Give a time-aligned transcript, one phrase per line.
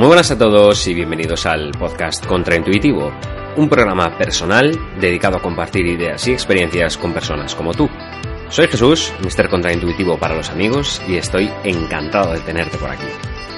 [0.00, 3.12] Muy buenas a todos y bienvenidos al podcast Contraintuitivo,
[3.58, 7.86] un programa personal dedicado a compartir ideas y experiencias con personas como tú.
[8.48, 9.50] Soy Jesús, Mr.
[9.50, 13.04] Contraintuitivo para los amigos, y estoy encantado de tenerte por aquí.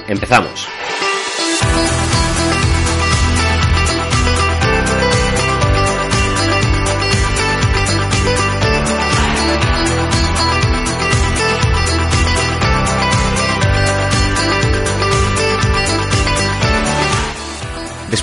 [0.09, 0.67] Empezamos.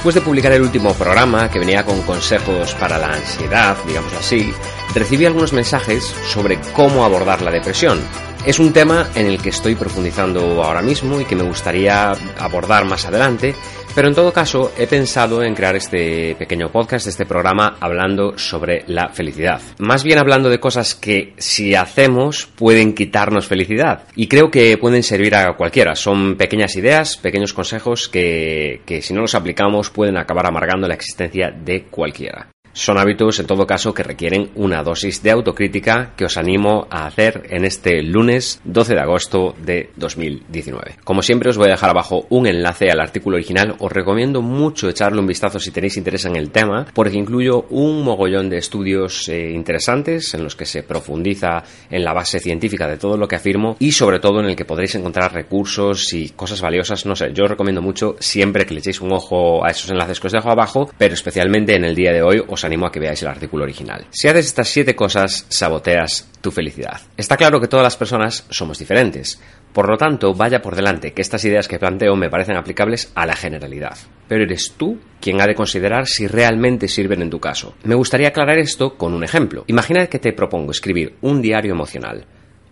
[0.00, 4.50] Después de publicar el último programa, que venía con consejos para la ansiedad, digamos así,
[4.94, 8.00] recibí algunos mensajes sobre cómo abordar la depresión.
[8.46, 12.86] Es un tema en el que estoy profundizando ahora mismo y que me gustaría abordar
[12.86, 13.54] más adelante,
[13.94, 18.84] pero en todo caso he pensado en crear este pequeño podcast, este programa, hablando sobre
[18.86, 19.60] la felicidad.
[19.78, 24.04] Más bien hablando de cosas que si hacemos pueden quitarnos felicidad.
[24.16, 25.94] Y creo que pueden servir a cualquiera.
[25.94, 30.94] Son pequeñas ideas, pequeños consejos que, que si no los aplicamos pueden acabar amargando la
[30.94, 32.48] existencia de cualquiera.
[32.72, 37.06] Son hábitos, en todo caso, que requieren una dosis de autocrítica que os animo a
[37.06, 40.96] hacer en este lunes 12 de agosto de 2019.
[41.02, 43.74] Como siempre, os voy a dejar abajo un enlace al artículo original.
[43.80, 48.04] Os recomiendo mucho echarle un vistazo si tenéis interés en el tema, porque incluyo un
[48.04, 52.98] mogollón de estudios eh, interesantes en los que se profundiza en la base científica de
[52.98, 56.60] todo lo que afirmo y sobre todo en el que podréis encontrar recursos y cosas
[56.60, 57.04] valiosas.
[57.04, 60.20] No sé, yo os recomiendo mucho siempre que le echéis un ojo a esos enlaces
[60.20, 63.00] que os dejo abajo, pero especialmente en el día de hoy os animo a que
[63.00, 64.06] veáis el artículo original.
[64.10, 67.00] Si haces estas siete cosas, saboteas tu felicidad.
[67.16, 69.40] Está claro que todas las personas somos diferentes.
[69.72, 73.24] Por lo tanto, vaya por delante que estas ideas que planteo me parecen aplicables a
[73.24, 73.96] la generalidad.
[74.26, 77.74] Pero eres tú quien ha de considerar si realmente sirven en tu caso.
[77.84, 79.64] Me gustaría aclarar esto con un ejemplo.
[79.68, 82.24] Imagina que te propongo escribir un diario emocional.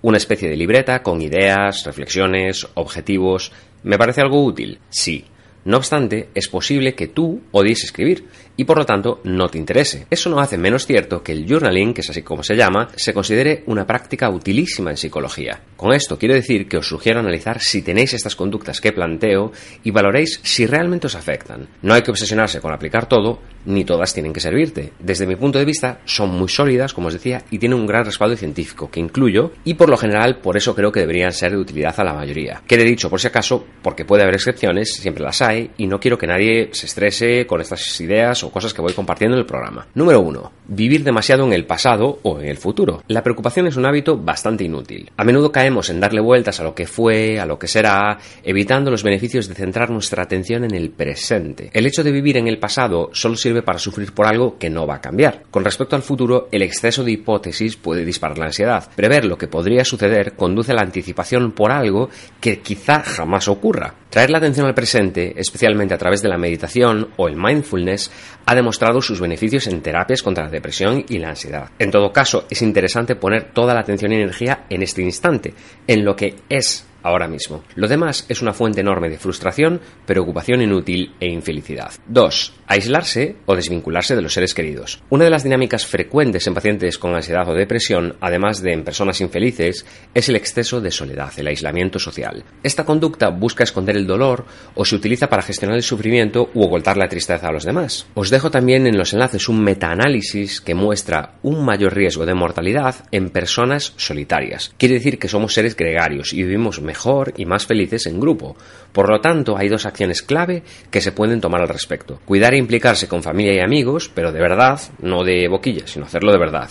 [0.03, 3.53] Una especie de libreta con ideas, reflexiones, objetivos.
[3.85, 4.81] ¿Me parece algo útil?
[4.89, 5.25] Sí.
[5.65, 8.25] No obstante, es posible que tú odies escribir
[8.59, 10.07] y por lo tanto no te interese.
[10.11, 13.15] Eso no hace menos cierto que el journaling, que es así como se llama, se
[13.15, 15.63] considere una práctica utilísima en psicología.
[15.77, 19.53] Con esto quiero decir que os sugiero analizar si tenéis estas conductas que planteo
[19.85, 21.69] y valoréis si realmente os afectan.
[21.83, 24.93] No hay que obsesionarse con aplicar todo, ni todas tienen que servirte.
[24.99, 28.05] Desde mi punto de vista, son muy sólidas, como os decía, y tienen un gran
[28.05, 31.59] respaldo científico, que incluyo, y por lo general por eso creo que deberían ser de
[31.59, 32.63] utilidad a la mayoría.
[32.67, 36.19] Quede dicho por si acaso, porque puede haber excepciones, siempre las hay, y no quiero
[36.19, 39.87] que nadie se estrese con estas ideas cosas que voy compartiendo en el programa.
[39.95, 40.53] Número 1.
[40.69, 43.03] Vivir demasiado en el pasado o en el futuro.
[43.09, 45.11] La preocupación es un hábito bastante inútil.
[45.17, 48.91] A menudo caemos en darle vueltas a lo que fue, a lo que será, evitando
[48.91, 51.71] los beneficios de centrar nuestra atención en el presente.
[51.73, 54.87] El hecho de vivir en el pasado solo sirve para sufrir por algo que no
[54.87, 55.43] va a cambiar.
[55.51, 58.89] Con respecto al futuro, el exceso de hipótesis puede disparar la ansiedad.
[58.95, 62.11] Prever lo que podría suceder conduce a la anticipación por algo
[62.41, 63.95] que quizá jamás ocurra.
[64.11, 68.11] Traer la atención al presente, especialmente a través de la meditación o el mindfulness,
[68.47, 71.71] ha demostrado sus beneficios en terapias contra la depresión y la ansiedad.
[71.79, 75.53] En todo caso, es interesante poner toda la atención y energía en este instante,
[75.87, 77.65] en lo que es ahora mismo.
[77.75, 81.93] Lo demás es una fuente enorme de frustración, preocupación inútil e infelicidad.
[82.07, 82.55] 2.
[82.67, 85.03] Aislarse o desvincularse de los seres queridos.
[85.11, 89.21] Una de las dinámicas frecuentes en pacientes con ansiedad o depresión, además de en personas
[89.21, 92.45] infelices, es el exceso de soledad, el aislamiento social.
[92.63, 94.45] Esta conducta busca esconder el dolor
[94.75, 98.07] o se utiliza para gestionar el sufrimiento u ocultar la tristeza a los demás.
[98.15, 102.97] Os dejo también en los enlaces un metaanálisis que muestra un mayor riesgo de mortalidad
[103.13, 104.73] en personas solitarias.
[104.79, 108.57] Quiere decir que somos seres gregarios y vivimos mejor y más felices en grupo.
[108.93, 112.19] Por lo tanto, hay dos acciones clave que se pueden tomar al respecto.
[112.25, 116.33] Cuidar e implicarse con familia y amigos, pero de verdad, no de boquilla, sino hacerlo
[116.33, 116.71] de verdad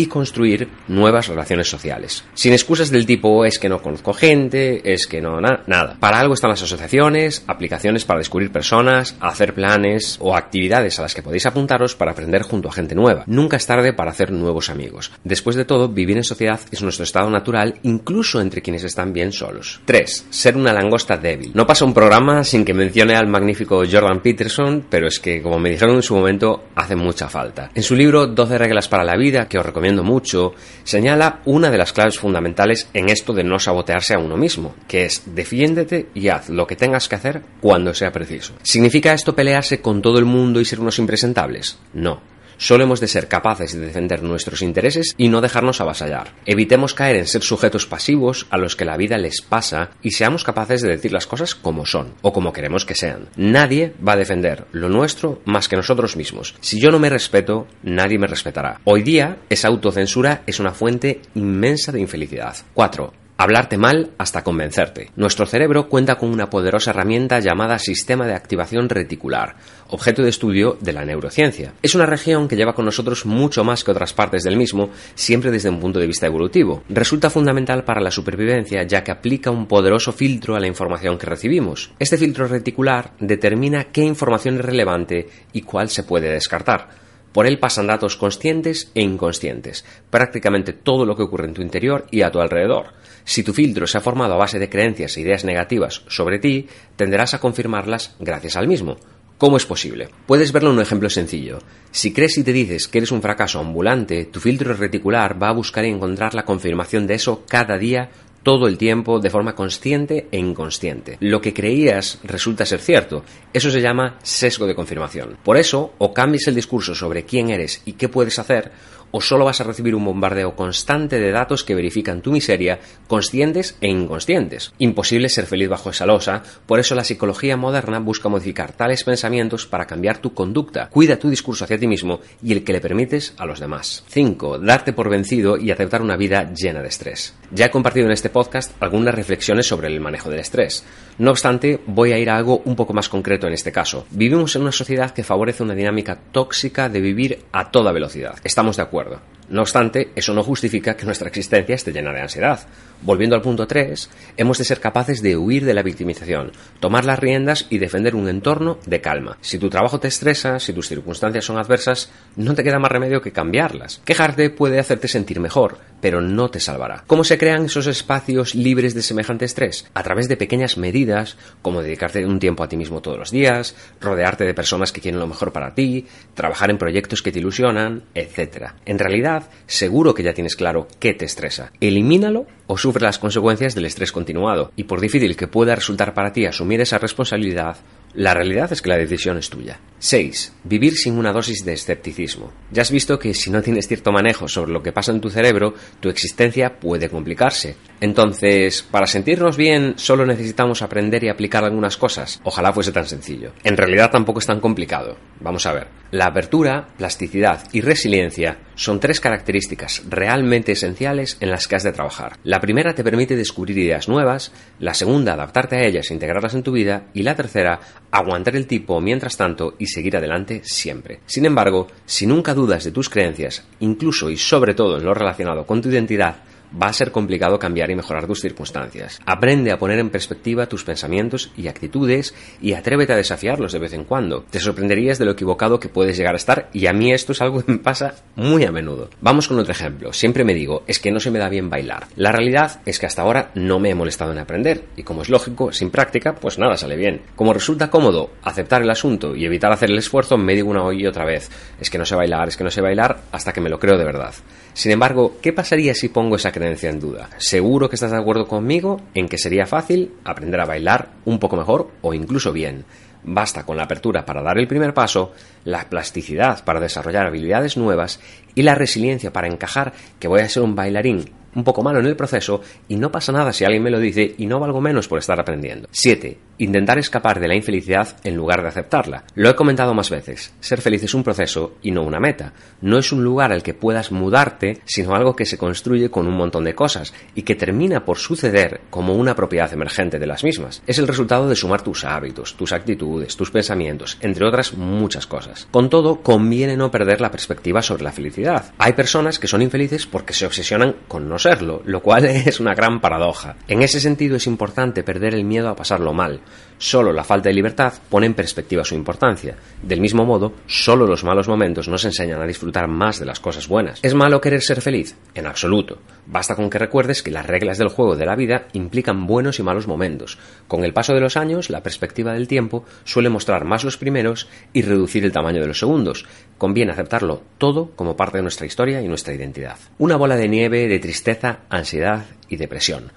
[0.00, 2.24] y construir nuevas relaciones sociales.
[2.32, 5.98] Sin excusas del tipo es que no conozco gente, es que no nada.
[6.00, 11.14] Para algo están las asociaciones, aplicaciones para descubrir personas, hacer planes o actividades a las
[11.14, 13.24] que podéis apuntaros para aprender junto a gente nueva.
[13.26, 15.12] Nunca es tarde para hacer nuevos amigos.
[15.22, 19.32] Después de todo, vivir en sociedad es nuestro estado natural incluso entre quienes están bien
[19.32, 19.82] solos.
[19.84, 20.28] 3.
[20.30, 21.50] Ser una langosta débil.
[21.52, 25.58] No pasa un programa sin que mencione al magnífico Jordan Peterson, pero es que como
[25.58, 27.70] me dijeron en su momento hace mucha falta.
[27.74, 30.54] En su libro 12 reglas para la vida, que os recomiendo mucho,
[30.84, 35.04] señala una de las claves fundamentales en esto de no sabotearse a uno mismo, que
[35.04, 38.54] es defiéndete y haz lo que tengas que hacer cuando sea preciso.
[38.62, 41.78] ¿Significa esto pelearse con todo el mundo y ser unos impresentables?
[41.92, 42.20] No.
[42.60, 46.34] Solo hemos de ser capaces de defender nuestros intereses y no dejarnos avasallar.
[46.44, 50.44] Evitemos caer en ser sujetos pasivos a los que la vida les pasa y seamos
[50.44, 53.30] capaces de decir las cosas como son o como queremos que sean.
[53.34, 56.54] Nadie va a defender lo nuestro más que nosotros mismos.
[56.60, 58.78] Si yo no me respeto, nadie me respetará.
[58.84, 62.56] Hoy día, esa autocensura es una fuente inmensa de infelicidad.
[62.74, 65.12] 4 Hablarte mal hasta convencerte.
[65.16, 69.56] Nuestro cerebro cuenta con una poderosa herramienta llamada sistema de activación reticular,
[69.88, 71.72] objeto de estudio de la neurociencia.
[71.80, 75.50] Es una región que lleva con nosotros mucho más que otras partes del mismo, siempre
[75.50, 76.82] desde un punto de vista evolutivo.
[76.90, 81.24] Resulta fundamental para la supervivencia ya que aplica un poderoso filtro a la información que
[81.24, 81.92] recibimos.
[81.98, 87.09] Este filtro reticular determina qué información es relevante y cuál se puede descartar.
[87.32, 92.06] Por él pasan datos conscientes e inconscientes, prácticamente todo lo que ocurre en tu interior
[92.10, 92.94] y a tu alrededor.
[93.24, 96.66] Si tu filtro se ha formado a base de creencias e ideas negativas sobre ti,
[96.96, 98.96] tenderás a confirmarlas gracias al mismo.
[99.38, 100.10] ¿Cómo es posible?
[100.26, 101.60] Puedes verlo en un ejemplo sencillo.
[101.90, 105.54] Si crees y te dices que eres un fracaso ambulante, tu filtro reticular va a
[105.54, 108.10] buscar y encontrar la confirmación de eso cada día
[108.42, 111.16] todo el tiempo de forma consciente e inconsciente.
[111.20, 113.24] Lo que creías resulta ser cierto.
[113.52, 115.36] Eso se llama sesgo de confirmación.
[115.42, 118.72] Por eso, o cambies el discurso sobre quién eres y qué puedes hacer,
[119.10, 123.76] o solo vas a recibir un bombardeo constante de datos que verifican tu miseria, conscientes
[123.80, 124.72] e inconscientes.
[124.78, 129.66] Imposible ser feliz bajo esa losa, por eso la psicología moderna busca modificar tales pensamientos
[129.66, 130.88] para cambiar tu conducta.
[130.90, 134.04] Cuida tu discurso hacia ti mismo y el que le permites a los demás.
[134.08, 134.58] 5.
[134.58, 137.34] Darte por vencido y aceptar una vida llena de estrés.
[137.50, 140.84] Ya he compartido en este podcast algunas reflexiones sobre el manejo del estrés.
[141.18, 144.06] No obstante, voy a ir a algo un poco más concreto en este caso.
[144.10, 148.36] Vivimos en una sociedad que favorece una dinámica tóxica de vivir a toda velocidad.
[148.44, 152.20] Estamos de acuerdo acuerdo no obstante, eso no justifica que nuestra existencia esté llena de
[152.20, 152.60] ansiedad.
[153.02, 157.18] Volviendo al punto 3, hemos de ser capaces de huir de la victimización, tomar las
[157.18, 159.38] riendas y defender un entorno de calma.
[159.40, 163.22] Si tu trabajo te estresa, si tus circunstancias son adversas, no te queda más remedio
[163.22, 164.02] que cambiarlas.
[164.04, 167.04] Quejarte puede hacerte sentir mejor, pero no te salvará.
[167.06, 169.86] ¿Cómo se crean esos espacios libres de semejante estrés?
[169.94, 173.74] A través de pequeñas medidas, como dedicarte un tiempo a ti mismo todos los días,
[174.00, 178.04] rodearte de personas que quieren lo mejor para ti, trabajar en proyectos que te ilusionan,
[178.14, 178.72] etc.
[178.84, 181.72] En realidad, seguro que ya tienes claro qué te estresa.
[181.80, 184.72] Elimínalo o sufre las consecuencias del estrés continuado.
[184.76, 187.76] Y por difícil que pueda resultar para ti asumir esa responsabilidad,
[188.14, 189.78] la realidad es que la decisión es tuya.
[189.98, 190.54] 6.
[190.64, 192.52] Vivir sin una dosis de escepticismo.
[192.70, 195.30] Ya has visto que si no tienes cierto manejo sobre lo que pasa en tu
[195.30, 197.76] cerebro, tu existencia puede complicarse.
[198.00, 202.40] Entonces, para sentirnos bien, solo necesitamos aprender y aplicar algunas cosas.
[202.42, 203.52] Ojalá fuese tan sencillo.
[203.62, 205.16] En realidad tampoco es tan complicado.
[205.40, 205.99] Vamos a ver.
[206.12, 211.92] La apertura, plasticidad y resiliencia son tres características realmente esenciales en las que has de
[211.92, 212.36] trabajar.
[212.42, 216.64] La primera te permite descubrir ideas nuevas, la segunda adaptarte a ellas e integrarlas en
[216.64, 217.78] tu vida y la tercera
[218.10, 221.20] aguantar el tipo mientras tanto y seguir adelante siempre.
[221.26, 225.64] Sin embargo, si nunca dudas de tus creencias, incluso y sobre todo en lo relacionado
[225.64, 226.38] con tu identidad,
[226.70, 229.20] va a ser complicado cambiar y mejorar tus circunstancias.
[229.24, 233.92] Aprende a poner en perspectiva tus pensamientos y actitudes y atrévete a desafiarlos de vez
[233.92, 234.44] en cuando.
[234.50, 237.40] Te sorprenderías de lo equivocado que puedes llegar a estar y a mí esto es
[237.40, 239.10] algo que me pasa muy a menudo.
[239.20, 240.12] Vamos con otro ejemplo.
[240.12, 242.08] Siempre me digo, es que no se me da bien bailar.
[242.16, 245.28] La realidad es que hasta ahora no me he molestado en aprender y como es
[245.28, 247.22] lógico, sin práctica, pues nada sale bien.
[247.36, 251.06] Como resulta cómodo aceptar el asunto y evitar hacer el esfuerzo, me digo una y
[251.06, 251.50] otra vez,
[251.80, 253.98] es que no sé bailar, es que no sé bailar, hasta que me lo creo
[253.98, 254.34] de verdad.
[254.72, 257.30] Sin embargo, ¿qué pasaría si pongo esa en duda?
[257.38, 261.56] Seguro que estás de acuerdo conmigo en que sería fácil aprender a bailar un poco
[261.56, 262.84] mejor o incluso bien.
[263.22, 265.32] Basta con la apertura para dar el primer paso,
[265.64, 268.20] la plasticidad para desarrollar habilidades nuevas
[268.54, 272.06] y la resiliencia para encajar que voy a ser un bailarín un poco malo en
[272.06, 275.08] el proceso y no pasa nada si alguien me lo dice y no valgo menos
[275.08, 275.88] por estar aprendiendo.
[275.90, 276.49] 7.
[276.60, 279.24] Intentar escapar de la infelicidad en lugar de aceptarla.
[279.34, 280.52] Lo he comentado más veces.
[280.60, 282.52] Ser feliz es un proceso y no una meta.
[282.82, 286.36] No es un lugar al que puedas mudarte, sino algo que se construye con un
[286.36, 290.82] montón de cosas y que termina por suceder como una propiedad emergente de las mismas.
[290.86, 295.66] Es el resultado de sumar tus hábitos, tus actitudes, tus pensamientos, entre otras muchas cosas.
[295.70, 298.74] Con todo, conviene no perder la perspectiva sobre la felicidad.
[298.76, 302.74] Hay personas que son infelices porque se obsesionan con no serlo, lo cual es una
[302.74, 303.56] gran paradoja.
[303.66, 306.42] En ese sentido es importante perder el miedo a pasarlo mal.
[306.82, 309.54] Solo la falta de libertad pone en perspectiva su importancia.
[309.82, 313.68] Del mismo modo, solo los malos momentos nos enseñan a disfrutar más de las cosas
[313.68, 314.00] buenas.
[314.02, 315.14] ¿Es malo querer ser feliz?
[315.34, 315.98] En absoluto.
[316.24, 319.62] Basta con que recuerdes que las reglas del juego de la vida implican buenos y
[319.62, 320.38] malos momentos.
[320.68, 324.48] Con el paso de los años, la perspectiva del tiempo suele mostrar más los primeros
[324.72, 326.24] y reducir el tamaño de los segundos.
[326.56, 329.76] Conviene aceptarlo todo como parte de nuestra historia y nuestra identidad.
[329.98, 333.12] Una bola de nieve de tristeza, ansiedad y depresión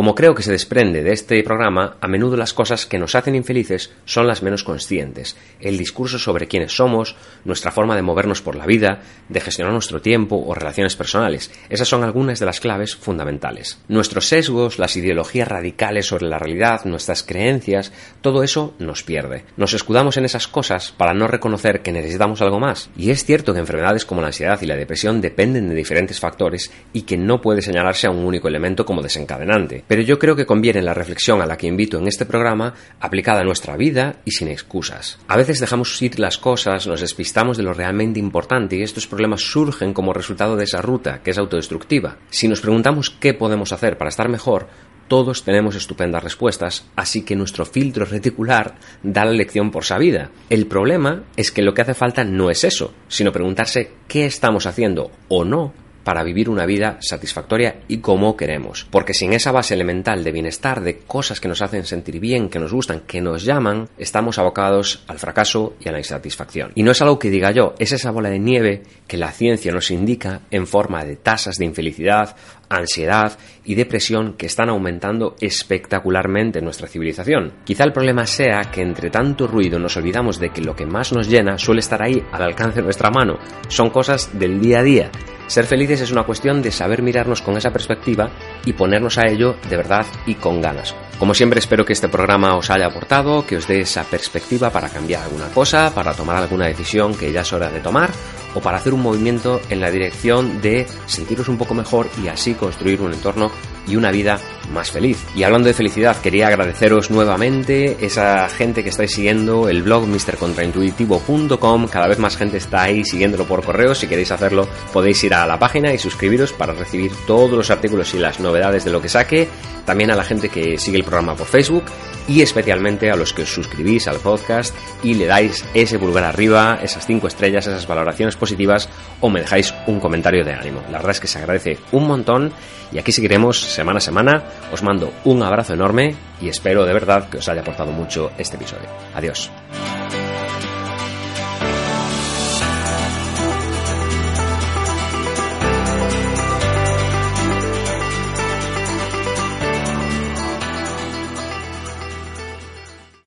[0.00, 3.34] Como creo que se desprende de este programa, a menudo las cosas que nos hacen
[3.34, 5.36] infelices son las menos conscientes.
[5.60, 10.00] El discurso sobre quiénes somos, nuestra forma de movernos por la vida, de gestionar nuestro
[10.00, 11.50] tiempo o relaciones personales.
[11.68, 13.78] Esas son algunas de las claves fundamentales.
[13.88, 17.92] Nuestros sesgos, las ideologías radicales sobre la realidad, nuestras creencias,
[18.22, 19.44] todo eso nos pierde.
[19.58, 22.88] Nos escudamos en esas cosas para no reconocer que necesitamos algo más.
[22.96, 26.72] Y es cierto que enfermedades como la ansiedad y la depresión dependen de diferentes factores
[26.94, 29.84] y que no puede señalarse a un único elemento como desencadenante.
[29.90, 33.40] Pero yo creo que conviene la reflexión a la que invito en este programa aplicada
[33.40, 35.18] a nuestra vida y sin excusas.
[35.26, 39.40] A veces dejamos ir las cosas, nos despistamos de lo realmente importante y estos problemas
[39.40, 42.18] surgen como resultado de esa ruta que es autodestructiva.
[42.30, 44.68] Si nos preguntamos qué podemos hacer para estar mejor,
[45.08, 50.30] todos tenemos estupendas respuestas, así que nuestro filtro reticular da la lección por sabida.
[50.50, 54.66] El problema es que lo que hace falta no es eso, sino preguntarse qué estamos
[54.66, 55.74] haciendo o no
[56.10, 58.84] para vivir una vida satisfactoria y como queremos.
[58.90, 62.58] Porque sin esa base elemental de bienestar, de cosas que nos hacen sentir bien, que
[62.58, 66.72] nos gustan, que nos llaman, estamos abocados al fracaso y a la insatisfacción.
[66.74, 69.70] Y no es algo que diga yo, es esa bola de nieve que la ciencia
[69.70, 72.34] nos indica en forma de tasas de infelicidad,
[72.68, 77.52] ansiedad y depresión que están aumentando espectacularmente en nuestra civilización.
[77.62, 81.12] Quizá el problema sea que entre tanto ruido nos olvidamos de que lo que más
[81.12, 83.38] nos llena suele estar ahí al alcance de nuestra mano.
[83.68, 85.10] Son cosas del día a día
[85.50, 88.30] ser felices es una cuestión de saber mirarnos con esa perspectiva
[88.64, 90.94] y ponernos a ello de verdad y con ganas.
[91.18, 94.88] Como siempre espero que este programa os haya aportado, que os dé esa perspectiva para
[94.88, 98.10] cambiar alguna cosa, para tomar alguna decisión que ya es hora de tomar
[98.54, 102.54] o para hacer un movimiento en la dirección de sentiros un poco mejor y así
[102.54, 103.50] construir un entorno
[103.88, 104.38] y una vida
[104.70, 105.18] más feliz.
[105.34, 111.88] Y hablando de felicidad, quería agradeceros nuevamente esa gente que estáis siguiendo el blog mrcontraintuitivo.com.
[111.88, 113.94] Cada vez más gente está ahí siguiéndolo por correo.
[113.94, 118.14] Si queréis hacerlo, podéis ir a la página y suscribiros para recibir todos los artículos
[118.14, 119.48] y las novedades de lo que saque.
[119.84, 121.84] También a la gente que sigue el programa por Facebook
[122.28, 126.78] y especialmente a los que os suscribís al podcast y le dais ese pulgar arriba,
[126.82, 128.88] esas 5 estrellas, esas valoraciones positivas
[129.20, 130.82] o me dejáis un comentario de ánimo.
[130.90, 132.52] La verdad es que se agradece un montón
[132.92, 134.44] y aquí seguiremos semana a semana.
[134.72, 138.56] Os mando un abrazo enorme y espero de verdad que os haya aportado mucho este
[138.56, 138.88] episodio.
[139.14, 139.50] Adiós.